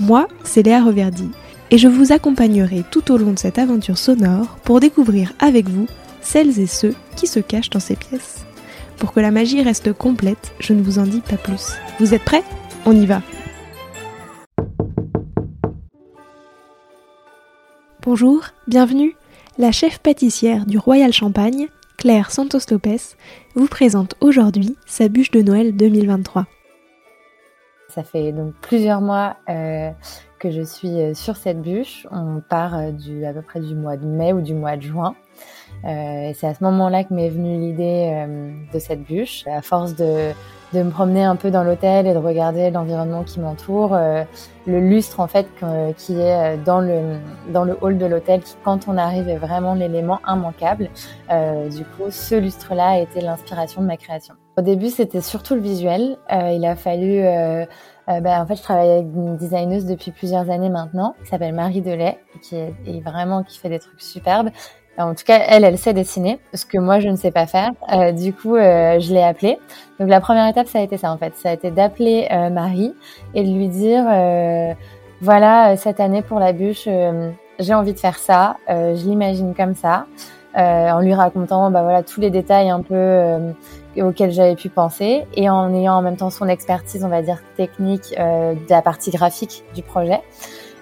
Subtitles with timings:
[0.00, 1.28] Moi, c'est Léa Reverdy,
[1.70, 5.86] et je vous accompagnerai tout au long de cette aventure sonore pour découvrir avec vous
[6.22, 8.46] celles et ceux qui se cachent dans ces pièces.
[8.96, 11.72] Pour que la magie reste complète, je ne vous en dis pas plus.
[11.98, 12.42] Vous êtes prêts?
[12.86, 13.20] On y va
[18.02, 19.14] Bonjour, bienvenue.
[19.58, 23.16] La chef pâtissière du Royal Champagne, Claire Santos Lopez,
[23.54, 26.46] vous présente aujourd'hui sa bûche de Noël 2023.
[27.90, 29.90] Ça fait donc plusieurs mois euh,
[30.38, 32.06] que je suis euh, sur cette bûche.
[32.10, 34.82] On part euh, du, à peu près du mois de mai ou du mois de
[34.82, 35.14] juin.
[35.84, 39.44] Euh, c'est à ce moment-là que m'est venue l'idée euh, de cette bûche.
[39.46, 40.32] À force de,
[40.72, 43.96] me promener un peu dans l'hôtel et de regarder l'environnement qui m'entoure,
[44.66, 45.48] le lustre en fait
[45.96, 47.16] qui est dans le
[47.52, 50.88] dans le hall de l'hôtel, qui quand on arrive est vraiment l'élément immanquable.
[51.28, 54.36] du coup, ce lustre-là a été l'inspiration de ma création.
[54.56, 56.18] Au début, c'était surtout le visuel.
[56.30, 57.22] il a fallu
[58.08, 61.80] ben, en fait, je travaille avec une designeuse depuis plusieurs années maintenant, qui s'appelle Marie
[61.80, 64.50] Delay, qui est, est, vraiment qui fait des trucs superbes.
[64.98, 67.70] En tout cas, elle, elle sait dessiner, ce que moi je ne sais pas faire.
[67.92, 69.58] Euh, du coup, euh, je l'ai appelée.
[69.98, 72.50] Donc la première étape, ça a été ça en fait, ça a été d'appeler euh,
[72.50, 72.94] Marie
[73.34, 74.04] et de lui dire,
[75.20, 76.88] voilà, cette année pour la bûche,
[77.58, 80.06] j'ai envie de faire ça, je l'imagine comme ça,
[80.56, 83.52] en lui racontant, bah voilà, tous les détails un peu
[83.96, 87.38] auxquels j'avais pu penser et en ayant en même temps son expertise, on va dire
[87.56, 90.20] technique de la partie graphique du projet.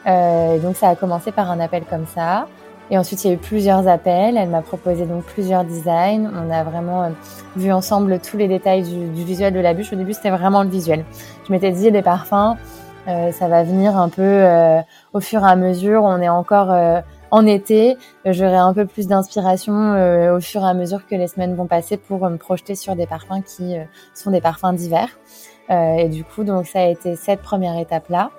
[0.07, 2.47] donc ça a commencé par un appel comme ça.
[2.91, 4.37] Et ensuite, il y a eu plusieurs appels.
[4.37, 6.31] Elle m'a proposé donc plusieurs designs.
[6.35, 7.09] On a vraiment euh,
[7.57, 9.93] vu ensemble tous les détails du, du visuel de la bûche.
[9.93, 11.05] Au début, c'était vraiment le visuel.
[11.47, 12.57] Je m'étais dit, les parfums,
[13.09, 14.81] euh, ça va venir un peu euh,
[15.13, 16.03] au fur et à mesure.
[16.05, 17.97] On est encore euh, en été.
[18.25, 19.75] J'aurai un peu plus d'inspiration
[20.35, 23.07] au fur et à mesure que les semaines vont passer pour me projeter sur des
[23.07, 23.77] parfums qui
[24.15, 25.09] sont des parfums d'hiver.
[25.71, 28.31] et du coup, donc ça a été cette première étape-là.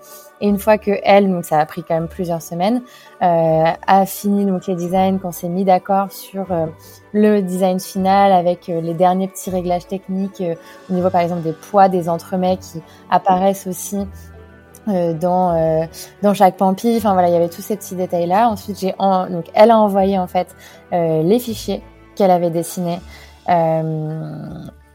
[0.41, 2.81] Et une fois que elle, donc ça a pris quand même plusieurs semaines,
[3.21, 6.67] euh, a fini donc les designs, qu'on s'est mis d'accord sur euh,
[7.13, 10.55] le design final avec euh, les derniers petits réglages techniques euh,
[10.89, 14.07] au niveau par exemple des poids des entremets qui apparaissent aussi
[15.13, 15.87] dans
[16.21, 16.95] dans chaque pampi.
[16.97, 18.49] Enfin voilà, il y avait tous ces petits détails là.
[18.49, 20.55] Ensuite, j'ai donc elle a envoyé en fait
[20.91, 21.81] les fichiers
[22.15, 22.99] qu'elle avait dessinés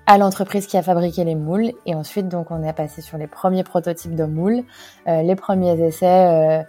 [0.06, 1.72] à l'entreprise qui a fabriqué les moules.
[1.86, 4.62] Et ensuite, donc, on est passé sur les premiers prototypes de moules,
[5.08, 6.62] euh, les premiers essais, euh,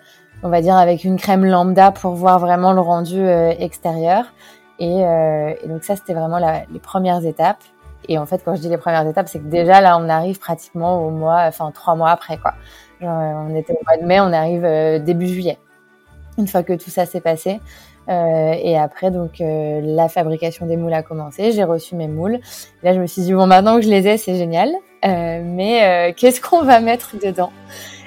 [0.44, 4.26] on va dire avec une crème lambda pour voir vraiment le rendu euh, extérieur.
[4.78, 7.64] Et, et, donc ça, c'était vraiment la, les premières étapes.
[8.10, 10.40] Et en fait, quand je dis les premières étapes, c'est que déjà là, on arrive
[10.40, 12.54] pratiquement au mois, enfin trois mois après, quoi.
[13.02, 15.58] Genre, on était au mois de mai, on arrive début juillet.
[16.38, 17.60] Une fois que tout ça s'est passé,
[18.10, 21.52] euh, et après, donc, euh, la fabrication des moules a commencé.
[21.52, 22.40] J'ai reçu mes moules.
[22.84, 24.70] Là, je me suis dit, bon, maintenant que je les ai, c'est génial.
[25.06, 27.52] Euh, mais qu'est-ce qu'on va mettre dedans?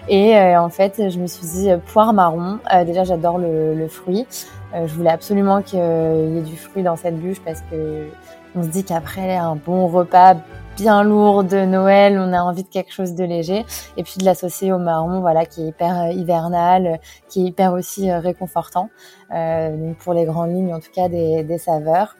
[0.08, 2.58] Et en fait, je me suis dit, poire marron.
[2.86, 4.26] déjà, j'adore le, fruit.
[4.74, 8.08] je voulais absolument qu'il y ait du fruit dans cette bûche parce que
[8.54, 10.36] on se dit qu'après un bon repas
[10.78, 13.66] bien lourd de Noël, on a envie de quelque chose de léger
[13.96, 16.96] et puis de l'associer au marron, voilà, qui est hyper euh, hivernal, euh,
[17.28, 18.88] qui est hyper aussi euh, réconfortant.
[19.34, 22.16] Euh, donc pour les grandes lignes, en tout cas, des, des saveurs.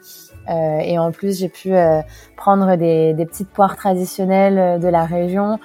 [0.49, 2.01] Euh, et en plus, j'ai pu euh,
[2.35, 5.59] prendre des, des, petites poires traditionnelles de la région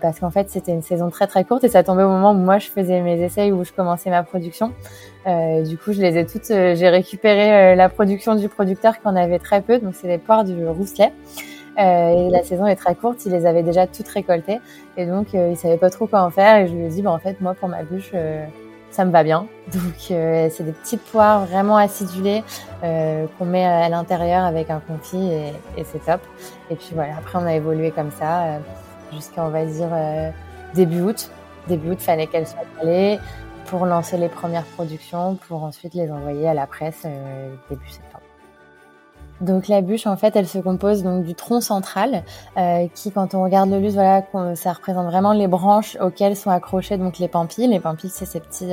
[0.00, 2.36] parce qu'en fait, c'était une saison très très courte et ça tombait au moment où
[2.36, 4.72] moi je faisais mes essais où je commençais ma production.
[5.26, 6.48] Du coup, je les ai toutes.
[6.48, 10.44] j'ai récupéré la production du producteur qui en avait très peu, donc c'est des poires
[10.44, 11.12] du Rousselet.
[11.78, 14.60] Euh, et la saison est très courte, il les avait déjà toutes récoltées
[14.96, 17.02] et donc euh, il savait pas trop quoi en faire et je lui ai dit
[17.02, 18.44] bah en fait moi pour ma bûche euh,
[18.90, 19.48] ça me va bien.
[19.72, 22.44] Donc euh, c'est des petites poires vraiment acidulées
[22.84, 26.20] euh, qu'on met à l'intérieur avec un confit et, et c'est top.
[26.70, 28.60] Et puis voilà, après on a évolué comme ça
[29.12, 29.88] jusqu'à on va dire
[30.74, 31.28] début août.
[31.66, 33.18] Début août, fallait qu'elles soient calées
[33.66, 37.06] pour lancer les premières productions, pour ensuite les envoyer à la presse
[37.70, 38.24] début septembre.
[39.40, 42.22] Donc la bûche, en fait, elle se compose donc du tronc central,
[42.56, 46.50] euh, qui, quand on regarde le lustre, voilà, ça représente vraiment les branches auxquelles sont
[46.50, 47.66] accrochées donc les pampilles.
[47.66, 48.72] Les pampilles, c'est ces petits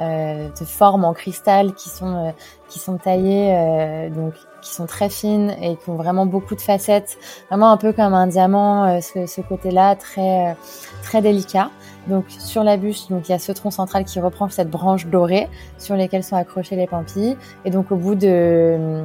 [0.00, 2.30] euh, de forme en cristal qui sont euh,
[2.68, 6.60] qui sont taillées, euh, donc qui sont très fines et qui ont vraiment beaucoup de
[6.60, 7.18] facettes,
[7.48, 8.84] vraiment un peu comme un diamant.
[8.84, 10.56] Euh, ce, ce côté-là, très
[11.02, 11.70] très délicat.
[12.08, 15.06] Donc sur la bûche, donc il y a ce tronc central qui reprend cette branche
[15.06, 17.36] dorée sur lesquelles sont accrochés les pampilles.
[17.64, 19.04] Et donc au bout de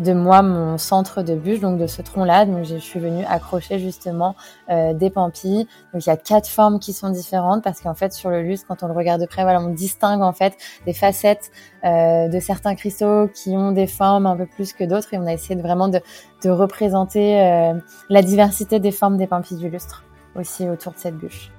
[0.00, 2.46] de moi mon centre de bûche, donc de ce tronc-là.
[2.46, 4.34] Donc je suis venue accrocher justement
[4.70, 5.66] euh, des pampilles.
[5.92, 8.66] Donc il y a quatre formes qui sont différentes parce qu'en fait sur le lustre,
[8.68, 10.54] quand on le regarde de près, voilà, on distingue en fait
[10.86, 11.50] des facettes
[11.84, 15.26] euh, de certains cristaux qui ont des formes un peu plus que d'autres et on
[15.26, 16.00] a essayé de vraiment de,
[16.42, 17.74] de représenter euh,
[18.08, 20.04] la diversité des formes des pampilles du lustre
[20.36, 21.50] aussi autour de cette bûche.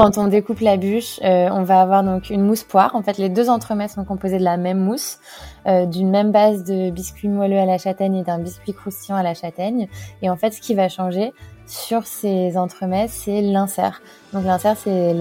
[0.00, 2.94] Quand on découpe la bûche, euh, on va avoir donc une mousse poire.
[2.94, 5.18] En fait, les deux entremets sont composés de la même mousse,
[5.66, 9.22] euh, d'une même base de biscuit moelleux à la châtaigne et d'un biscuit croustillant à
[9.22, 9.88] la châtaigne.
[10.22, 11.34] Et en fait, ce qui va changer
[11.66, 14.00] sur ces entremets, c'est l'insert.
[14.32, 15.12] Donc l'insert, c'est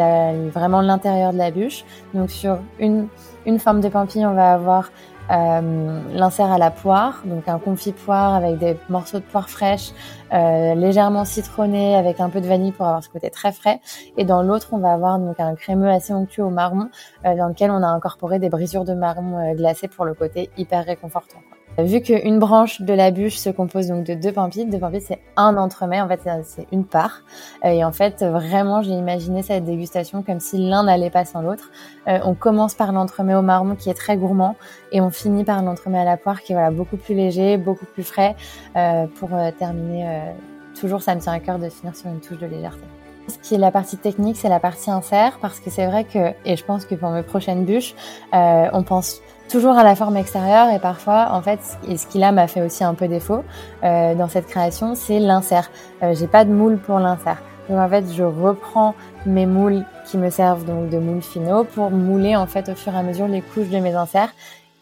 [0.54, 1.84] vraiment l'intérieur de la bûche.
[2.14, 3.10] Donc sur une,
[3.46, 4.92] une forme de pampille, on va avoir
[5.32, 9.92] euh, l'insert à la poire, donc un confit poire avec des morceaux de poire fraîche,
[10.34, 13.80] euh, légèrement citronné avec un peu de vanille pour avoir ce côté très frais.
[14.18, 16.90] Et dans l'autre, on va avoir donc un crémeux assez onctueux au marron
[17.26, 20.50] euh, dans lequel on a incorporé des brisures de marron euh, glacées pour le côté
[20.58, 21.40] hyper réconfortant.
[21.78, 25.20] Vu qu'une branche de la bûche se compose donc de deux pampilles, deux pampilles c'est
[25.38, 27.22] un entremets, en fait c'est une part.
[27.64, 31.42] Euh, et en fait vraiment j'ai imaginé cette dégustation comme si l'un n'allait pas sans
[31.42, 31.72] l'autre.
[32.08, 34.56] Euh, on commence par l'entremet au marron qui est très gourmand
[34.92, 37.86] et on finit par l'entremet à la poire qui est voilà beaucoup plus léger, beaucoup
[37.86, 38.36] plus frais
[38.76, 40.34] euh, pour terminer.
[40.80, 42.84] toujours ça me tient à cœur de finir sur une touche de légèreté.
[43.30, 46.34] Ce qui est la partie technique, c'est la partie insert, parce que c'est vrai que,
[46.46, 47.96] et je pense que pour mes prochaines bûches,
[48.34, 52.32] on pense toujours à la forme extérieure et parfois en fait et ce qui là
[52.32, 53.44] m'a fait aussi un peu défaut
[53.84, 55.72] euh, dans cette création c'est l'insert.
[56.04, 57.42] Euh, j'ai pas de moule pour l'insert.
[57.68, 58.94] Donc en fait je reprends
[59.26, 62.94] mes moules qui me servent donc de moules finaux pour mouler en fait au fur
[62.94, 64.30] et à mesure les couches de mes inserts.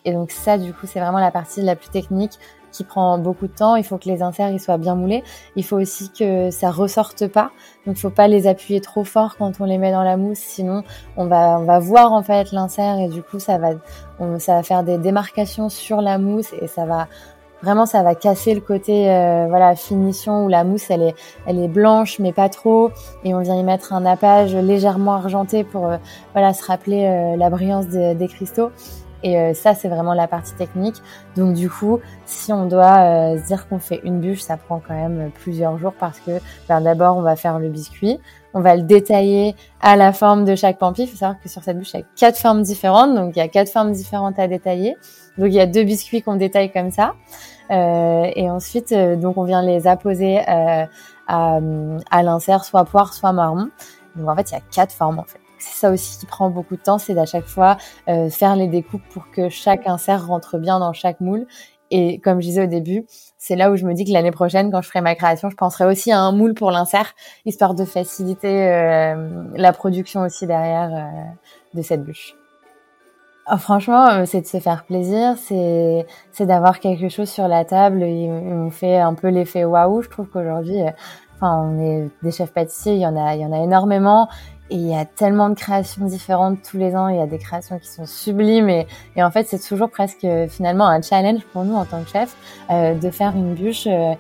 [0.06, 2.38] Et donc ça du coup c'est vraiment la partie la plus technique
[2.72, 3.76] qui prend beaucoup de temps.
[3.76, 5.24] Il faut que les inserts ils soient bien moulés.
[5.56, 7.52] Il faut aussi que ça ressorte pas.
[7.86, 10.84] Donc, faut pas les appuyer trop fort quand on les met dans la mousse, sinon
[11.16, 13.70] on va on va voir en fait l'insert et du coup ça va
[14.40, 17.08] ça va faire des démarcations sur la mousse et ça va
[17.62, 21.16] vraiment ça va casser le côté euh, voilà finition où la mousse elle est
[21.46, 22.92] elle est blanche mais pas trop
[23.24, 25.98] et on vient y mettre un nappage légèrement argenté pour euh,
[26.34, 28.72] voilà se rappeler euh, la brillance des cristaux
[29.24, 31.02] et euh, ça, c'est vraiment la partie technique.
[31.36, 34.82] Donc du coup, si on doit euh, se dire qu'on fait une bûche, ça prend
[34.86, 38.20] quand même plusieurs jours parce que ben, d'abord, on va faire le biscuit,
[38.54, 41.06] on va le détailler à la forme de chaque pampille.
[41.06, 43.40] Il faut savoir que sur cette bûche, il y a quatre formes différentes, donc il
[43.40, 44.96] y a quatre formes différentes à détailler.
[45.38, 47.14] Donc il y a deux biscuits qu'on détaille comme ça.
[47.70, 50.88] Euh, et ensuite, donc on vient les apposer à,
[51.28, 53.70] à l'insert, soit poire, soit marron.
[54.16, 56.50] Donc en fait, il y a quatre formes en fait c'est ça aussi qui prend
[56.50, 57.78] beaucoup de temps, c'est d'à chaque fois
[58.08, 61.48] euh, faire les découpes pour que chaque insert rentre bien dans chaque moule.
[61.90, 63.06] Et comme je disais au début,
[63.38, 65.56] c'est là où je me dis que l'année prochaine, quand je ferai ma création, je
[65.56, 67.14] penserai aussi à un moule pour l'insert,
[67.46, 72.36] histoire de faciliter euh, la production aussi derrière euh, de cette bûche.
[73.50, 78.04] Oh, franchement, c'est de se faire plaisir, c'est c'est d'avoir quelque chose sur la table.
[78.04, 80.02] Et on fait un peu l'effet waouh.
[80.02, 80.82] Je trouve qu'aujourd'hui,
[81.38, 84.28] enfin, on est des chefs pâtissiers, il y en a, il y en a énormément.
[84.70, 87.08] Et il y a tellement de créations différentes tous les ans.
[87.08, 88.86] Il y a des créations qui sont sublimes et,
[89.16, 92.10] et en fait, c'est toujours presque euh, finalement un challenge pour nous en tant que
[92.10, 92.36] chef
[92.70, 94.14] euh, de faire une bûche euh,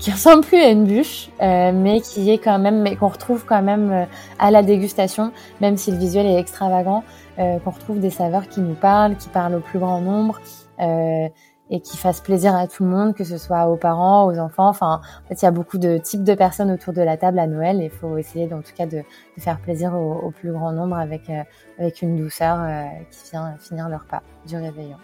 [0.00, 3.44] qui ressemble plus à une bûche, euh, mais qui est quand même, mais qu'on retrouve
[3.44, 4.04] quand même euh,
[4.38, 7.04] à la dégustation, même si le visuel est extravagant,
[7.36, 10.40] qu'on retrouve des saveurs qui nous parlent, qui parlent au plus grand nombre
[11.70, 14.68] et qui fasse plaisir à tout le monde, que ce soit aux parents, aux enfants.
[14.68, 17.38] Enfin, en fait, il y a beaucoup de types de personnes autour de la table
[17.38, 19.02] à Noël et il faut essayer, en tout cas, de,
[19.38, 21.42] faire plaisir au, plus grand nombre avec, euh,
[21.78, 24.96] avec une douceur euh, qui vient finir leur pas du réveillon.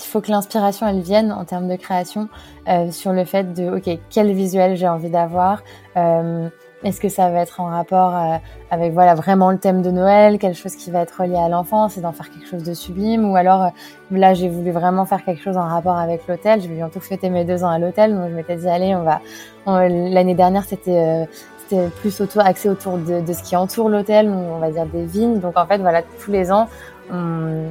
[0.00, 2.28] Il faut que l'inspiration, elle vienne en termes de création
[2.68, 5.62] euh, sur le fait de, OK, quel visuel j'ai envie d'avoir
[5.96, 6.48] euh,
[6.82, 8.36] est-ce que ça va être en rapport euh,
[8.70, 11.98] avec voilà vraiment le thème de Noël, quelque chose qui va être relié à l'enfance
[11.98, 13.68] et d'en faire quelque chose de sublime ou alors euh,
[14.10, 16.62] là j'ai voulu vraiment faire quelque chose en rapport avec l'hôtel.
[16.62, 19.02] Je vais bientôt fêter mes deux ans à l'hôtel, donc je m'étais dit allez on
[19.02, 19.20] va.
[19.66, 21.24] L'année dernière c'était euh,
[21.58, 25.04] c'était plus autour axé autour de, de ce qui entoure l'hôtel, on va dire des
[25.04, 25.38] vignes.
[25.38, 26.68] Donc en fait voilà tous les ans
[27.12, 27.64] on,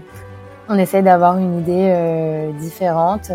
[0.69, 3.31] on essaie d'avoir une idée différente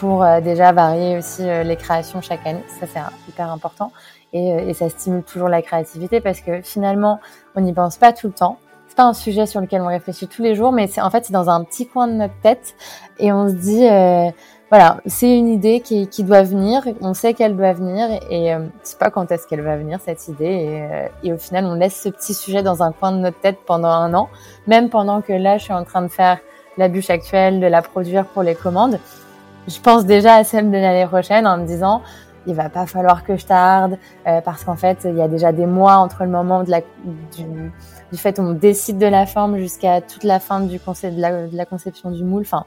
[0.00, 2.62] pour déjà varier aussi les créations chaque année.
[2.80, 3.90] Ça c'est hyper important
[4.32, 7.20] et, euh, et, ça stimule toujours la créativité parce que finalement,
[7.54, 8.58] on n'y pense pas tout le temps.
[8.88, 11.24] C'est pas un sujet sur lequel on réfléchit tous les jours, mais c'est en fait
[11.24, 12.74] c'est dans un petit coin de notre tête
[13.18, 14.30] et on se dit euh,
[14.70, 18.66] voilà, c'est une idée qui, qui, doit venir, on sait qu'elle doit venir et euh,
[18.82, 21.74] c'est pas quand est-ce qu'elle va venir cette idée et, euh, et, au final on
[21.74, 24.28] laisse ce petit sujet dans un coin de notre tête pendant un an,
[24.66, 26.38] même pendant que là je suis en train de faire
[26.78, 28.98] la bûche actuelle, de la produire pour les commandes.
[29.68, 32.02] Je pense déjà à celle de l'année prochaine en me disant
[32.46, 33.98] il va pas falloir que je tarde
[34.44, 37.72] parce qu'en fait il y a déjà des mois entre le moment de la, du,
[38.12, 41.20] du fait où on décide de la forme jusqu'à toute la fin du concept de
[41.20, 42.42] la, de la conception du moule.
[42.42, 42.64] Enfin,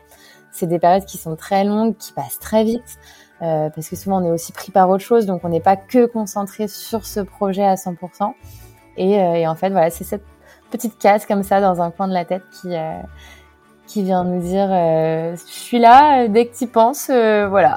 [0.52, 3.00] c'est des périodes qui sont très longues, qui passent très vite.
[3.42, 5.78] Euh, parce que souvent on est aussi pris par autre chose, donc on n'est pas
[5.78, 8.34] que concentré sur ce projet à 100%.
[8.98, 10.26] Et, euh, et en fait, voilà, c'est cette
[10.72, 13.00] petite case comme ça dans un coin de la tête qui euh,
[13.90, 17.76] qui vient nous dire je suis là dès que tu penses, voilà.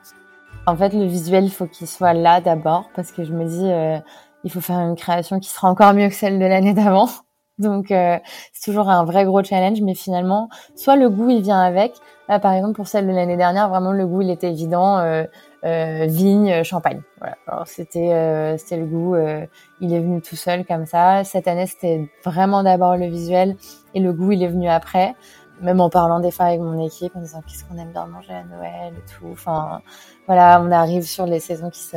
[0.66, 4.04] en fait, le visuel, il faut qu'il soit là d'abord parce que je me dis
[4.44, 7.08] il faut faire une création qui sera encore mieux que celle de l'année d'avant.
[7.58, 8.18] Donc euh,
[8.52, 11.94] c'est toujours un vrai gros challenge, mais finalement, soit le goût il vient avec.
[12.28, 15.24] Là, par exemple, pour celle de l'année dernière, vraiment le goût il était évident, euh,
[15.64, 17.02] euh, vigne, champagne.
[17.18, 17.64] Voilà.
[17.66, 19.44] C'était euh, c'était le goût, euh,
[19.80, 21.24] il est venu tout seul comme ça.
[21.24, 23.56] Cette année, c'était vraiment d'abord le visuel
[23.98, 25.14] et le goût il est venu après.
[25.60, 28.32] Même en parlant des fois avec mon équipe, en disant qu'est-ce qu'on aime bien manger
[28.32, 29.26] à Noël et tout.
[29.32, 29.80] Enfin,
[30.26, 31.96] voilà, on arrive sur les saisons qui se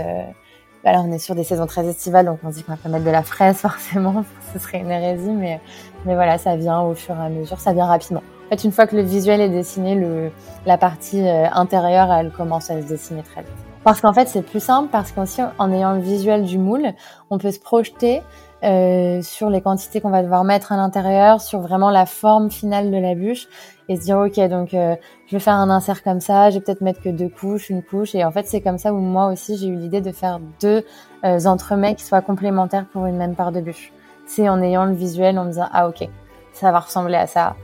[0.83, 3.05] voilà, on est sur des saisons très estivales, donc on dit qu'on va pas mettre
[3.05, 5.61] de la fraise forcément, ce serait une hérésie, mais,
[6.05, 8.23] mais voilà, ça vient au fur et à mesure, ça vient rapidement.
[8.47, 10.31] En fait, une fois que le visuel est dessiné,
[10.65, 13.51] la partie euh, intérieure, elle commence à se dessiner très vite.
[13.83, 16.93] Parce qu'en fait, c'est plus simple, parce qu'aussi, en ayant le visuel du moule,
[17.29, 18.21] on peut se projeter
[18.63, 22.91] euh, sur les quantités qu'on va devoir mettre à l'intérieur, sur vraiment la forme finale
[22.91, 23.47] de la bûche
[23.89, 26.61] et se dire ok donc euh, je vais faire un insert comme ça, je vais
[26.61, 29.31] peut-être mettre que deux couches, une couche et en fait c'est comme ça où moi
[29.31, 30.85] aussi j'ai eu l'idée de faire deux
[31.25, 33.91] euh, entremets qui soient complémentaires pour une même part de bûche.
[34.27, 36.07] C'est en ayant le visuel en me disant ah ok
[36.53, 37.55] ça va ressembler à ça,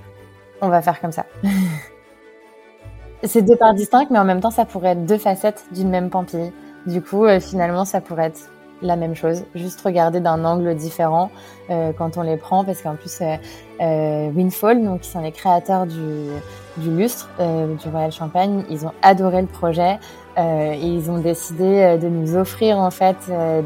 [0.61, 1.25] on va faire comme ça.
[3.23, 6.09] c'est deux parts distinctes mais en même temps ça pourrait être deux facettes d'une même
[6.09, 6.51] pampille.
[6.87, 8.49] Du coup finalement ça pourrait être
[8.81, 11.31] la même chose, juste regarder d'un angle différent
[11.69, 13.35] euh, quand on les prend, parce qu'en plus euh,
[13.81, 16.29] euh, Winfall, donc qui sont les créateurs du,
[16.77, 19.99] du lustre euh, du Royal Champagne, ils ont adoré le projet
[20.37, 23.15] euh, ils ont décidé de nous offrir en fait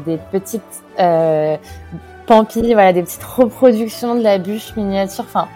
[0.06, 0.62] des petites
[2.26, 5.24] pampilles, voilà, des petites reproductions de la bûche miniature.
[5.24, 5.48] Enfin,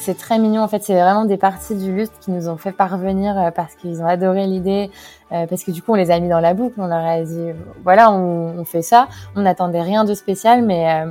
[0.00, 0.62] c'est très mignon.
[0.62, 3.74] En fait, c'est vraiment des parties du lustre qui nous ont fait parvenir euh, parce
[3.74, 4.90] qu'ils ont adoré l'idée,
[5.30, 6.74] euh, parce que du coup, on les a mis dans la boucle.
[6.78, 7.50] On leur a dit,
[7.84, 9.08] voilà, on, on fait ça.
[9.36, 11.10] On n'attendait rien de spécial, mais euh,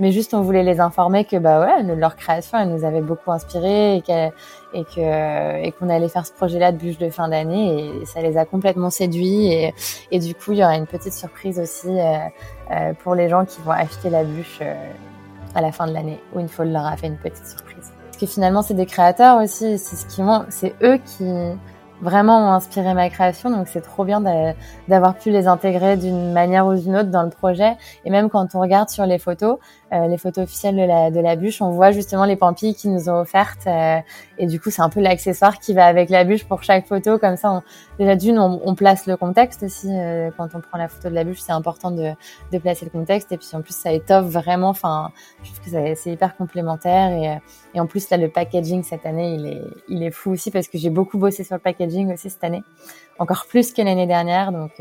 [0.00, 3.30] mais juste on voulait les informer que bah ouais, leur création, elle nous avait beaucoup
[3.30, 4.02] inspiré et
[4.74, 8.20] et que et qu'on allait faire ce projet-là de bûche de fin d'année et ça
[8.20, 9.52] les a complètement séduits
[10.10, 13.60] et, du coup il y aura une petite surprise aussi euh, pour les gens qui
[13.60, 14.60] vont acheter la bûche
[15.54, 16.20] à la fin de l'année.
[16.34, 17.73] Winfall leur a fait une petite surprise.
[18.14, 21.28] Parce que finalement, c'est des créateurs aussi, c'est ce qui c'est eux qui
[22.00, 23.50] vraiment ont inspiré ma création.
[23.50, 24.22] Donc c'est trop bien
[24.86, 27.72] d'avoir pu les intégrer d'une manière ou d'une autre dans le projet.
[28.04, 29.58] Et même quand on regarde sur les photos,
[29.92, 33.08] les photos officielles de la, de la bûche, on voit justement les pampilles qu'ils nous
[33.08, 33.66] ont offertes.
[33.66, 33.98] Euh,
[34.38, 37.18] et du coup, c'est un peu l'accessoire qui va avec la bûche pour chaque photo.
[37.18, 37.62] Comme ça, on,
[37.98, 39.88] déjà d'une, on, on, place le contexte aussi.
[39.90, 42.10] Euh, quand on prend la photo de la bûche, c'est important de,
[42.52, 43.30] de, placer le contexte.
[43.32, 44.70] Et puis en plus, ça étoffe vraiment.
[44.70, 45.12] Enfin,
[45.42, 47.10] je trouve que c'est hyper complémentaire.
[47.12, 47.38] Et,
[47.76, 50.68] et en plus, là, le packaging cette année, il est, il est fou aussi parce
[50.68, 52.62] que j'ai beaucoup bossé sur le packaging aussi cette année.
[53.18, 54.50] Encore plus que l'année dernière.
[54.50, 54.72] Donc,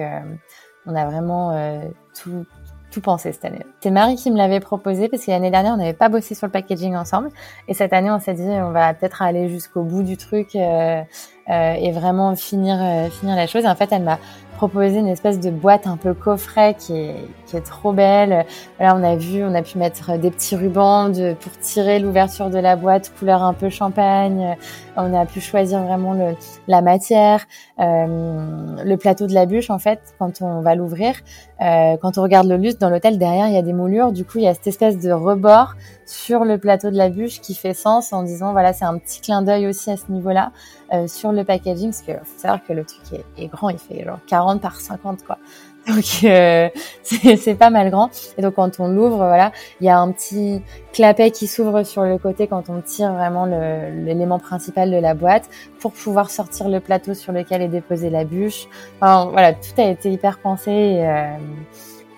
[0.85, 1.81] on a vraiment
[2.19, 2.45] tout
[2.93, 3.65] tout pensé cette année.
[3.81, 6.47] C'est Marie qui me l'avait proposé parce que l'année dernière, on n'avait pas bossé sur
[6.47, 7.29] le packaging ensemble.
[7.67, 11.01] Et cette année, on s'est dit, on va peut-être aller jusqu'au bout du truc euh,
[11.49, 13.65] euh, et vraiment finir, euh, finir la chose.
[13.65, 14.19] Et en fait, elle m'a
[14.53, 18.45] proposé une espèce de boîte un peu coffret qui est, qui est trop belle.
[18.79, 22.49] Là, on a vu, on a pu mettre des petits rubans de, pour tirer l'ouverture
[22.49, 24.57] de la boîte couleur un peu champagne.
[24.95, 26.35] On a pu choisir vraiment le,
[26.67, 27.45] la matière,
[27.79, 31.15] euh, le plateau de la bûche en fait quand on va l'ouvrir.
[31.61, 34.11] Euh, quand on regarde le lustre dans l'hôtel derrière, il y a des moulures.
[34.11, 37.41] Du coup, il y a cette espèce de rebord sur le plateau de la bûche
[37.41, 40.51] qui fait sens en disant voilà, c'est un petit clin d'œil aussi à ce niveau-là
[40.93, 44.03] euh, sur le packaging parce que faut savoir que le truc est, grand, il fait
[44.03, 45.37] genre 40 par 50 quoi.
[45.87, 46.69] Donc euh,
[47.03, 48.09] c'est pas mal grand.
[48.37, 50.61] Et donc quand on l'ouvre, voilà, il y a un petit
[50.93, 55.49] clapet qui s'ouvre sur le côté quand on tire vraiment l'élément principal de la boîte
[55.79, 58.67] pour pouvoir sortir le plateau sur lequel est déposée la bûche.
[59.01, 61.01] Enfin, voilà, tout a été hyper pensé.
[61.01, 61.35] Euh,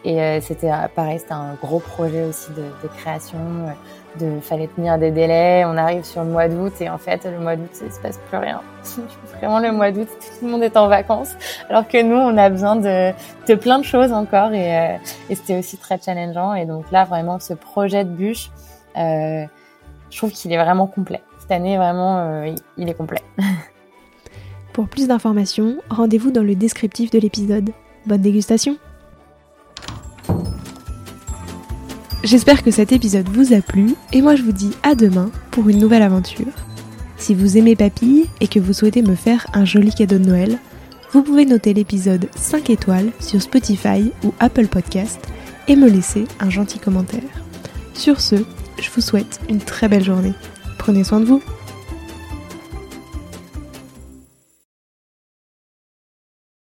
[0.05, 3.39] et euh, c'était pareil, c'était un gros projet aussi de, création
[4.19, 5.63] de fallait tenir des délais.
[5.65, 8.19] On arrive sur le mois d'août et en fait le mois d'août il se passe
[8.29, 8.61] plus rien.
[9.39, 11.35] Vraiment le mois d'août tout le monde est en vacances
[11.69, 14.97] alors que nous on a besoin de, plein de choses encore et, euh,
[15.33, 18.51] c'était aussi très challengeant et donc là vraiment ce projet de bûche
[18.97, 19.45] euh,
[20.11, 21.21] je trouve qu'il est vraiment complet.
[21.39, 23.21] Cette année vraiment euh, il est complet.
[24.73, 27.71] Pour plus d'informations, rendez-vous dans le descriptif de l'épisode.
[28.05, 28.77] Bonne dégustation
[32.25, 35.69] J'espère que cet épisode vous a plu et moi je vous dis à demain pour
[35.69, 36.47] une nouvelle aventure.
[37.17, 40.57] Si vous aimez Papille et que vous souhaitez me faire un joli cadeau de Noël,
[41.11, 45.19] vous pouvez noter l'épisode 5 étoiles sur Spotify ou Apple Podcast
[45.67, 47.21] et me laisser un gentil commentaire.
[47.93, 48.37] Sur ce,
[48.81, 50.33] je vous souhaite une très belle journée.
[50.79, 51.43] Prenez soin de vous.